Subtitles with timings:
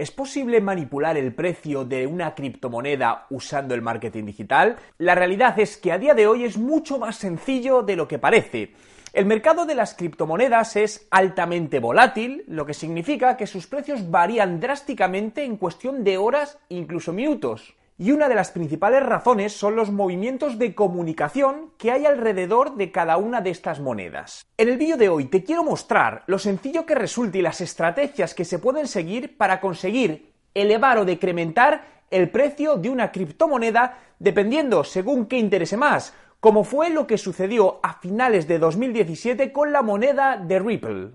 [0.00, 4.78] ¿Es posible manipular el precio de una criptomoneda usando el marketing digital?
[4.96, 8.18] La realidad es que a día de hoy es mucho más sencillo de lo que
[8.18, 8.72] parece.
[9.12, 14.58] El mercado de las criptomonedas es altamente volátil, lo que significa que sus precios varían
[14.58, 17.74] drásticamente en cuestión de horas, incluso minutos.
[18.02, 22.90] Y una de las principales razones son los movimientos de comunicación que hay alrededor de
[22.90, 24.46] cada una de estas monedas.
[24.56, 28.32] En el vídeo de hoy te quiero mostrar lo sencillo que resulta y las estrategias
[28.32, 34.82] que se pueden seguir para conseguir elevar o decrementar el precio de una criptomoneda dependiendo
[34.82, 39.82] según qué interese más, como fue lo que sucedió a finales de 2017 con la
[39.82, 41.10] moneda de Ripple.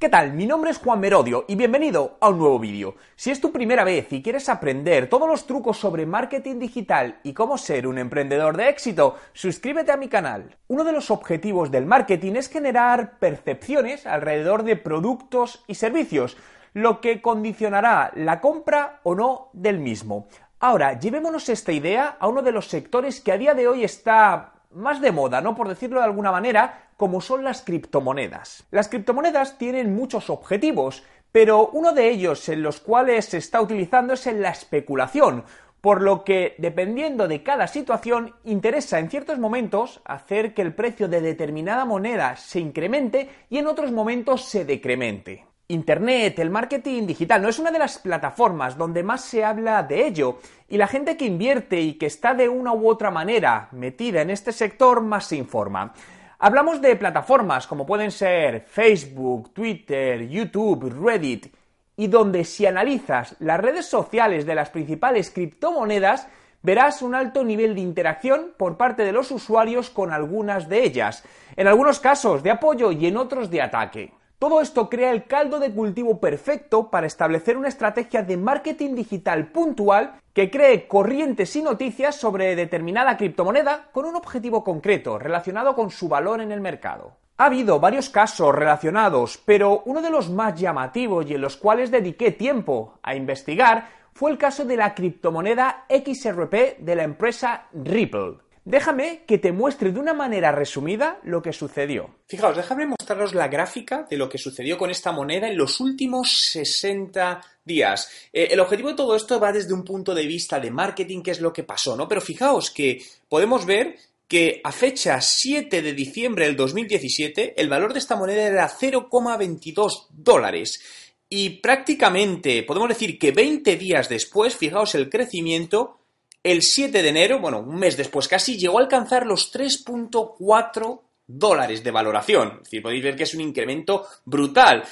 [0.00, 0.32] ¿Qué tal?
[0.32, 2.94] Mi nombre es Juan Merodio y bienvenido a un nuevo vídeo.
[3.16, 7.34] Si es tu primera vez y quieres aprender todos los trucos sobre marketing digital y
[7.34, 10.56] cómo ser un emprendedor de éxito, suscríbete a mi canal.
[10.68, 16.38] Uno de los objetivos del marketing es generar percepciones alrededor de productos y servicios,
[16.72, 20.28] lo que condicionará la compra o no del mismo.
[20.60, 24.54] Ahora, llevémonos esta idea a uno de los sectores que a día de hoy está
[24.70, 25.54] más de moda, ¿no?
[25.54, 28.64] Por decirlo de alguna manera, como son las criptomonedas.
[28.70, 34.12] Las criptomonedas tienen muchos objetivos, pero uno de ellos en los cuales se está utilizando
[34.12, 35.44] es en la especulación,
[35.80, 41.08] por lo que, dependiendo de cada situación, interesa en ciertos momentos hacer que el precio
[41.08, 45.46] de determinada moneda se incremente y en otros momentos se decremente.
[45.68, 50.06] Internet, el marketing digital, no es una de las plataformas donde más se habla de
[50.06, 54.20] ello y la gente que invierte y que está de una u otra manera metida
[54.20, 55.94] en este sector más se informa.
[56.42, 61.54] Hablamos de plataformas como pueden ser Facebook, Twitter, YouTube, Reddit
[61.98, 66.28] y donde si analizas las redes sociales de las principales criptomonedas
[66.62, 71.24] verás un alto nivel de interacción por parte de los usuarios con algunas de ellas,
[71.56, 74.14] en algunos casos de apoyo y en otros de ataque.
[74.38, 79.48] Todo esto crea el caldo de cultivo perfecto para establecer una estrategia de marketing digital
[79.48, 85.90] puntual que cree corrientes y noticias sobre determinada criptomoneda con un objetivo concreto relacionado con
[85.90, 87.16] su valor en el mercado.
[87.36, 91.90] Ha habido varios casos relacionados, pero uno de los más llamativos y en los cuales
[91.90, 98.49] dediqué tiempo a investigar fue el caso de la criptomoneda XRP de la empresa Ripple.
[98.70, 102.14] Déjame que te muestre de una manera resumida lo que sucedió.
[102.28, 106.30] Fijaos, déjame mostraros la gráfica de lo que sucedió con esta moneda en los últimos
[106.52, 108.08] 60 días.
[108.32, 111.32] Eh, el objetivo de todo esto va desde un punto de vista de marketing, que
[111.32, 112.06] es lo que pasó, ¿no?
[112.06, 113.96] Pero fijaos que podemos ver
[114.28, 120.06] que a fecha 7 de diciembre del 2017 el valor de esta moneda era 0,22
[120.10, 120.80] dólares.
[121.28, 125.99] Y prácticamente podemos decir que 20 días después, fijaos el crecimiento,
[126.42, 131.84] el 7 de enero, bueno, un mes después casi, llegó a alcanzar los 3.4 dólares
[131.84, 132.58] de valoración.
[132.58, 134.84] Es decir, podéis ver que es un incremento brutal.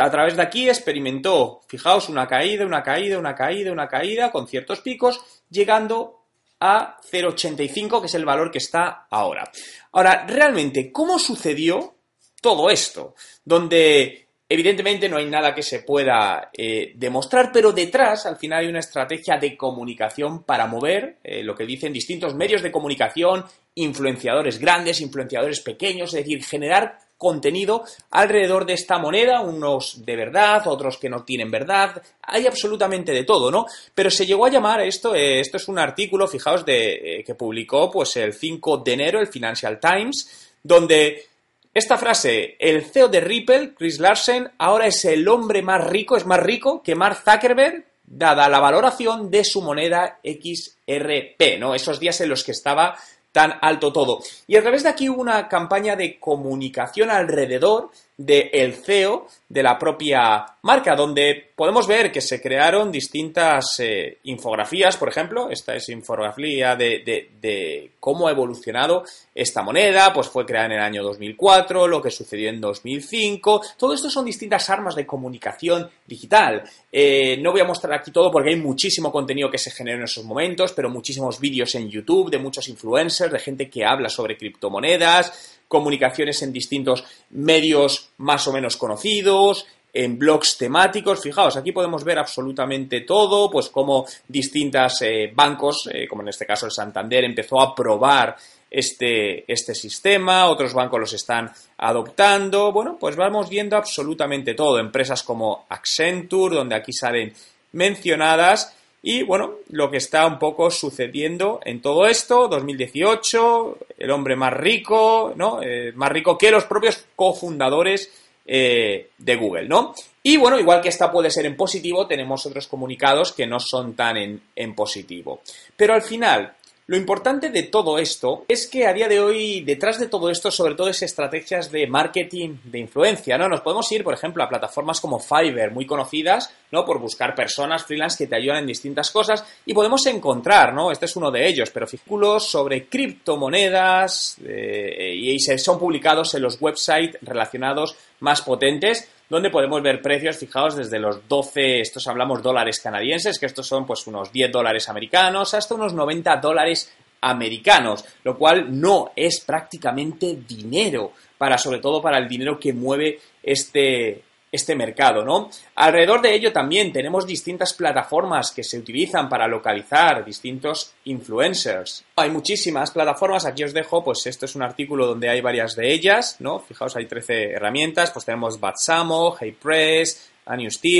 [0.00, 4.46] A través de aquí experimentó, fijaos, una caída, una caída, una caída, una caída, con
[4.46, 5.20] ciertos picos,
[5.50, 6.20] llegando
[6.60, 9.50] a 0,85, que es el valor que está ahora.
[9.92, 11.96] Ahora, realmente, ¿cómo sucedió
[12.40, 13.14] todo esto?
[13.44, 14.21] Donde
[14.52, 18.80] Evidentemente no hay nada que se pueda eh, demostrar, pero detrás al final hay una
[18.80, 23.46] estrategia de comunicación para mover eh, lo que dicen distintos medios de comunicación,
[23.76, 30.66] influenciadores grandes, influenciadores pequeños, es decir, generar contenido alrededor de esta moneda, unos de verdad,
[30.66, 33.64] otros que no tienen verdad, hay absolutamente de todo, ¿no?
[33.94, 37.90] Pero se llegó a llamar esto, eh, esto es un artículo, fijaos, de, que publicó
[37.90, 41.31] pues el 5 de enero el Financial Times, donde
[41.74, 46.26] esta frase, el CEO de Ripple, Chris Larsen, ahora es el hombre más rico, es
[46.26, 51.74] más rico que Mark Zuckerberg, dada la valoración de su moneda XRP, ¿no?
[51.74, 52.94] Esos días en los que estaba
[53.32, 54.20] tan alto todo.
[54.46, 57.90] Y a través de aquí hubo una campaña de comunicación alrededor
[58.24, 64.96] del CEO de la propia marca, donde podemos ver que se crearon distintas eh, infografías,
[64.96, 69.04] por ejemplo, esta es infografía de, de, de, cómo ha evolucionado
[69.34, 73.92] esta moneda, pues fue creada en el año 2004, lo que sucedió en 2005, todo
[73.92, 76.62] esto son distintas armas de comunicación digital.
[76.90, 80.04] Eh, no voy a mostrar aquí todo porque hay muchísimo contenido que se generó en
[80.04, 84.36] esos momentos, pero muchísimos vídeos en YouTube de muchos influencers, de gente que habla sobre
[84.36, 91.22] criptomonedas, comunicaciones en distintos medios más o menos conocidos, en blogs temáticos.
[91.22, 96.44] Fijaos, aquí podemos ver absolutamente todo, pues como distintos eh, bancos, eh, como en este
[96.44, 98.36] caso el Santander, empezó a probar
[98.70, 102.70] este, este sistema, otros bancos los están adoptando.
[102.70, 104.78] Bueno, pues vamos viendo absolutamente todo.
[104.78, 107.32] Empresas como Accenture, donde aquí salen
[107.72, 108.76] mencionadas.
[109.02, 114.52] Y bueno, lo que está un poco sucediendo en todo esto, 2018, el hombre más
[114.52, 115.60] rico, ¿no?
[115.60, 118.12] Eh, más rico que los propios cofundadores
[118.46, 119.92] eh, de Google, ¿no?
[120.22, 123.94] Y bueno, igual que esta puede ser en positivo, tenemos otros comunicados que no son
[123.94, 125.42] tan en, en positivo.
[125.76, 126.54] Pero al final,
[126.92, 130.50] lo importante de todo esto es que a día de hoy, detrás de todo esto,
[130.50, 133.48] sobre todo es estrategias de marketing de influencia, ¿no?
[133.48, 136.84] Nos podemos ir, por ejemplo, a plataformas como Fiverr, muy conocidas, ¿no?
[136.84, 140.92] Por buscar personas freelance que te ayudan en distintas cosas y podemos encontrar, ¿no?
[140.92, 146.60] Este es uno de ellos, pero artículos sobre criptomonedas eh, y son publicados en los
[146.60, 152.78] websites relacionados más potentes donde podemos ver precios fijados desde los 12, estos hablamos dólares
[152.80, 158.36] canadienses, que estos son pues unos 10 dólares americanos, hasta unos 90 dólares americanos, lo
[158.36, 164.76] cual no es prácticamente dinero para, sobre todo para el dinero que mueve este, este
[164.76, 165.48] mercado, ¿no?
[165.76, 172.04] Alrededor de ello también tenemos distintas plataformas que se utilizan para localizar distintos influencers.
[172.16, 175.90] Hay muchísimas plataformas, aquí os dejo, pues esto es un artículo donde hay varias de
[175.90, 176.60] ellas, ¿no?
[176.60, 180.56] Fijaos, hay 13 herramientas, pues tenemos Batsamo, HeyPress, A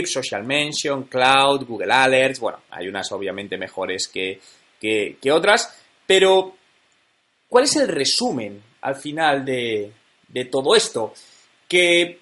[0.06, 4.40] Social Mention, Cloud, Google Alerts, bueno, hay unas obviamente mejores que,
[4.80, 6.56] que, que otras, pero
[7.48, 9.92] ¿cuál es el resumen al final de,
[10.28, 11.12] de todo esto?
[11.68, 12.21] Que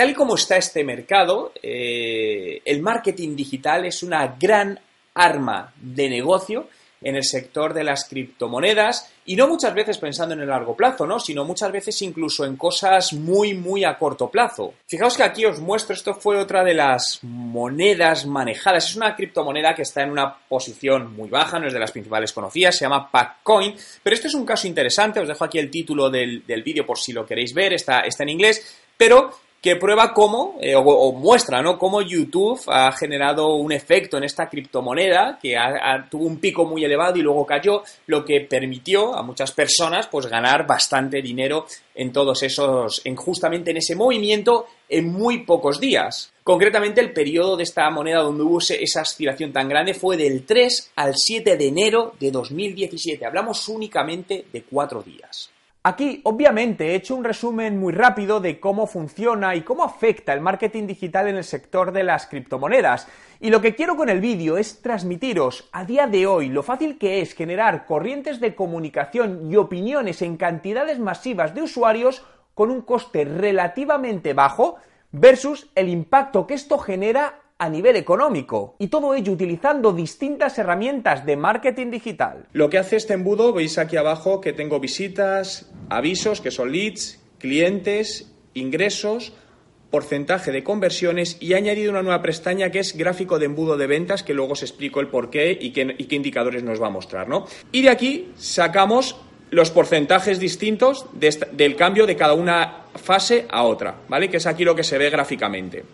[0.00, 4.80] Tal y como está este mercado, eh, el marketing digital es una gran
[5.12, 6.68] arma de negocio
[7.02, 11.06] en el sector de las criptomonedas y no muchas veces pensando en el largo plazo,
[11.06, 11.20] ¿no?
[11.20, 14.72] Sino muchas veces incluso en cosas muy, muy a corto plazo.
[14.86, 18.88] Fijaos que aquí os muestro, esto fue otra de las monedas manejadas.
[18.88, 22.32] Es una criptomoneda que está en una posición muy baja, no es de las principales
[22.32, 26.08] conocidas, se llama Packcoin, pero este es un caso interesante, os dejo aquí el título
[26.08, 30.14] del, del vídeo por si lo queréis ver, está, está en inglés, pero que prueba
[30.14, 31.78] cómo, eh, o, muestra, ¿no?
[31.78, 36.82] Cómo YouTube ha generado un efecto en esta criptomoneda que ha, tuvo un pico muy
[36.82, 42.10] elevado y luego cayó, lo que permitió a muchas personas, pues, ganar bastante dinero en
[42.10, 46.32] todos esos, en justamente en ese movimiento en muy pocos días.
[46.42, 50.92] Concretamente, el periodo de esta moneda donde hubo esa oscilación tan grande fue del 3
[50.96, 53.26] al 7 de enero de 2017.
[53.26, 55.50] Hablamos únicamente de cuatro días.
[55.82, 60.42] Aquí, obviamente, he hecho un resumen muy rápido de cómo funciona y cómo afecta el
[60.42, 63.08] marketing digital en el sector de las criptomonedas.
[63.40, 66.98] Y lo que quiero con el vídeo es transmitiros a día de hoy lo fácil
[66.98, 72.82] que es generar corrientes de comunicación y opiniones en cantidades masivas de usuarios con un
[72.82, 74.76] coste relativamente bajo
[75.12, 78.74] versus el impacto que esto genera a nivel económico.
[78.78, 82.46] Y todo ello utilizando distintas herramientas de marketing digital.
[82.52, 87.20] Lo que hace este embudo, veis aquí abajo que tengo visitas, avisos, que son leads,
[87.38, 89.34] clientes, ingresos,
[89.90, 93.86] porcentaje de conversiones y he añadido una nueva pestaña que es gráfico de embudo de
[93.86, 96.86] ventas, que luego os explico el por qué y qué, y qué indicadores nos va
[96.86, 97.28] a mostrar.
[97.28, 97.46] ¿no?
[97.72, 99.16] Y de aquí sacamos
[99.50, 104.30] los porcentajes distintos de esta, del cambio de cada una fase a otra, ¿vale?
[104.30, 105.84] Que es aquí lo que se ve gráficamente.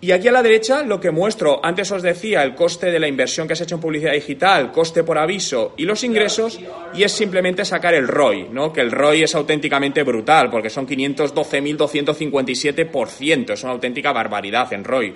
[0.00, 3.08] Y aquí a la derecha lo que muestro, antes os decía el coste de la
[3.08, 6.60] inversión que se ha hecho en publicidad digital, coste por aviso y los ingresos,
[6.94, 8.72] y es simplemente sacar el ROI, ¿no?
[8.72, 15.14] que el ROI es auténticamente brutal, porque son 512.257%, es una auténtica barbaridad en ROI.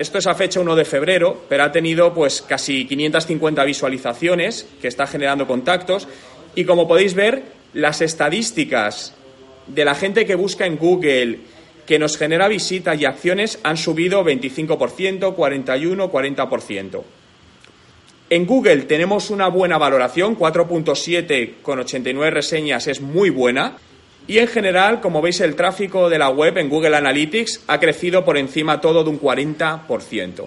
[0.00, 4.88] Esto es a fecha 1 de febrero, pero ha tenido pues casi 550 visualizaciones, que
[4.88, 6.08] está generando contactos.
[6.54, 7.42] Y como podéis ver,
[7.74, 9.12] las estadísticas
[9.66, 11.40] de la gente que busca en Google,
[11.84, 17.02] que nos genera visitas y acciones, han subido 25%, 41%, 40%.
[18.30, 23.76] En Google tenemos una buena valoración, 4.7 con 89 reseñas es muy buena.
[24.26, 28.24] Y en general, como veis, el tráfico de la web en Google Analytics ha crecido
[28.24, 30.46] por encima todo de un 40%.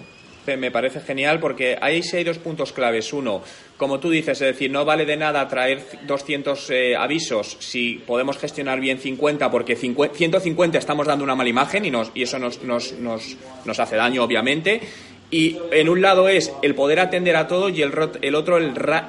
[0.58, 3.12] me parece genial porque ahí sí hay dos puntos claves.
[3.12, 3.42] Uno,
[3.76, 8.38] como tú dices, es decir, no vale de nada traer 200 eh, avisos si podemos
[8.38, 13.96] gestionar bien 50, porque 50, 150 estamos dando una mala imagen y, eso nos, hace
[13.96, 14.80] daño, obviamente.
[15.30, 18.58] Y en un lado es el poder atender a todo y el, el otro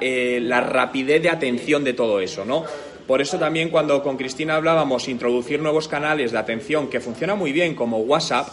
[0.00, 2.64] eh, la rapidez de atención de todo eso, ¿no?
[3.06, 7.52] Por eso también cuando con Cristina hablábamos introducir nuevos canales de atención que funciona muy
[7.52, 8.48] bien como WhatsApp,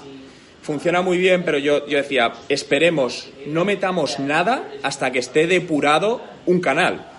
[0.61, 6.21] funciona muy bien, pero yo, yo decía, esperemos, no metamos nada hasta que esté depurado
[6.45, 7.12] un canal.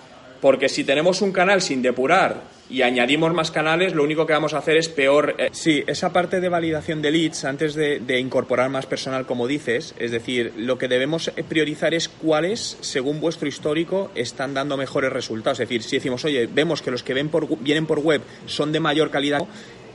[0.44, 4.52] Porque si tenemos un canal sin depurar y añadimos más canales, lo único que vamos
[4.52, 5.36] a hacer es peor.
[5.38, 9.94] Eh, sí, esa parte de validación de leads antes de, incorporar más personal, como dices,
[9.98, 15.60] es decir, lo que debemos priorizar es cuáles, según vuestro histórico, están dando mejores resultados.
[15.60, 18.70] Es decir, si decimos, oye, vemos que los que ven por, vienen por web son
[18.70, 19.40] de mayor calidad,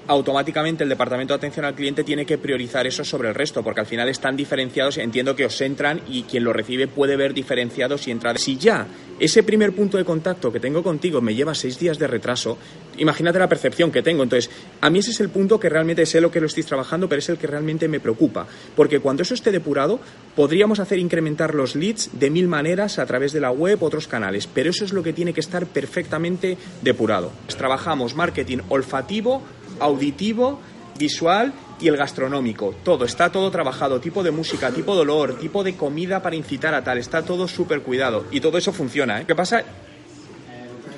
[0.10, 3.82] automáticamente el departamento de atención al cliente tiene que priorizar eso sobre el resto, porque
[3.82, 4.98] al final están diferenciados.
[4.98, 8.36] Entiendo que os entran y quien lo recibe puede ver diferenciados y entra.
[8.36, 8.88] Si ya
[9.20, 12.58] ese primer punto de contacto que tengo contigo me lleva seis días de retraso,
[12.98, 14.24] imagínate la percepción que tengo.
[14.24, 14.50] Entonces,
[14.82, 17.20] a mí ese es el punto que realmente sé lo que lo estoy trabajando, pero
[17.20, 20.00] es el que realmente me preocupa, porque cuando eso esté depurado,
[20.36, 24.48] podríamos hacer incrementar los leads de mil maneras a través de la web, otros canales,
[24.48, 27.32] pero eso es lo que tiene que estar perfectamente depurado.
[27.56, 29.44] Trabajamos marketing olfativo
[29.80, 30.60] auditivo,
[30.98, 32.76] visual y el gastronómico.
[32.84, 36.74] Todo, está todo trabajado, tipo de música, tipo de olor, tipo de comida para incitar
[36.74, 38.26] a tal, está todo súper cuidado.
[38.32, 39.22] Y todo eso funciona.
[39.22, 39.26] ¿eh?
[39.26, 39.64] ¿Qué pasa?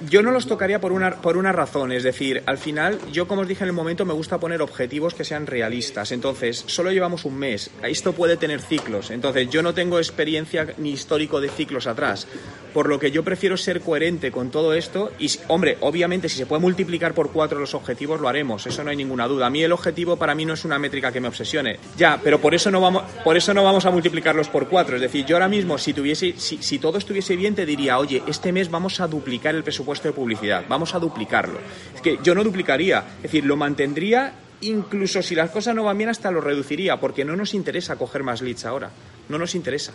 [0.10, 3.42] Yo no los tocaría por una, por una razón, es decir, al final, yo como
[3.42, 6.12] os dije en el momento, me gusta poner objetivos que sean realistas.
[6.12, 9.12] Entonces, solo llevamos un mes, esto puede tener ciclos.
[9.12, 12.28] Entonces, yo no tengo experiencia ni histórico de ciclos atrás.
[12.74, 16.46] Por lo que yo prefiero ser coherente con todo esto y, hombre, obviamente si se
[16.46, 19.48] puede multiplicar por cuatro los objetivos lo haremos, eso no hay ninguna duda.
[19.48, 21.80] A mí el objetivo para mí no es una métrica que me obsesione.
[21.98, 24.96] Ya, pero por eso no vamos, por eso no vamos a multiplicarlos por cuatro.
[24.96, 28.24] Es decir, yo ahora mismo si tuviese, si, si todo estuviese bien te diría, oye,
[28.26, 31.60] este mes vamos a duplicar el presupuesto de publicidad, vamos a duplicarlo.
[31.94, 35.98] Es que yo no duplicaría, es decir, lo mantendría incluso si las cosas no van
[35.98, 38.92] bien hasta lo reduciría, porque no nos interesa coger más leads ahora,
[39.28, 39.92] no nos interesa.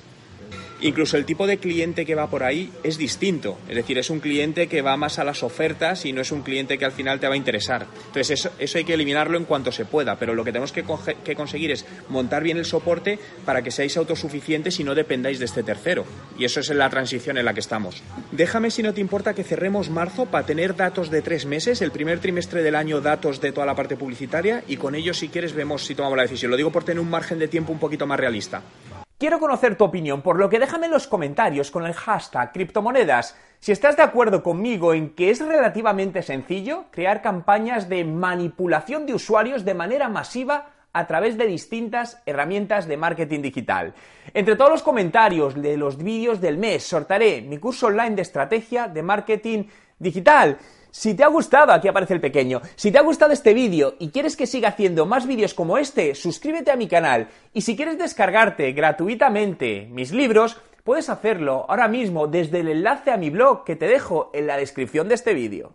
[0.81, 3.59] Incluso el tipo de cliente que va por ahí es distinto.
[3.69, 6.43] Es decir, es un cliente que va más a las ofertas y no es un
[6.43, 7.87] cliente que al final te va a interesar.
[8.09, 10.17] Entonces, eso, hay que eliminarlo en cuanto se pueda.
[10.19, 10.85] Pero lo que tenemos que,
[11.25, 15.47] que, conseguir es montar bien el soporte para que seáis autosuficientes y no dependáis de
[15.47, 16.05] este tercero.
[16.39, 18.03] Y eso es la transición en la que estamos.
[18.33, 21.91] Déjame, si no te importa, que cerremos marzo para tener datos de tres meses, el
[21.91, 25.55] primer trimestre del año, datos de toda la parte publicitaria y con ello, si quieres,
[25.55, 26.51] vemos si tomamos la decisión.
[26.51, 28.63] Lo digo por tener un margen de tiempo un poquito más realista.
[29.19, 33.35] Quiero conocer tu opinión, por lo que déjame en los comentarios con el hashtag criptomonedas
[33.61, 39.15] si estás de acuerdo conmigo en que es relativamente sencillo crear campañas de manipulación de
[39.15, 43.95] usuarios de manera masiva a través de distintas herramientas de marketing digital.
[44.35, 48.87] Entre todos los comentarios de los vídeos del mes sortaré mi curso online de estrategia
[48.87, 49.65] de marketing
[49.99, 50.59] digital.
[50.99, 54.09] Si te ha gustado, aquí aparece el pequeño, si te ha gustado este vídeo y
[54.09, 57.29] quieres que siga haciendo más vídeos como este, suscríbete a mi canal.
[57.53, 63.19] Y si quieres descargarte gratuitamente mis libros, puedes hacerlo ahora mismo desde el enlace a
[63.19, 65.75] mi blog que te dejo en la descripción de este vídeo.